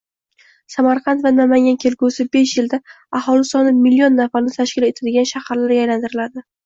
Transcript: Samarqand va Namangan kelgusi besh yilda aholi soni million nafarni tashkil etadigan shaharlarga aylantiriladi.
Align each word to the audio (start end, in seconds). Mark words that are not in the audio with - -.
Samarqand 0.75 1.25
va 1.25 1.31
Namangan 1.33 1.77
kelgusi 1.83 2.25
besh 2.37 2.53
yilda 2.61 2.79
aholi 3.19 3.47
soni 3.51 3.75
million 3.83 4.19
nafarni 4.23 4.55
tashkil 4.57 4.89
etadigan 4.89 5.29
shaharlarga 5.35 5.83
aylantiriladi. 5.85 6.45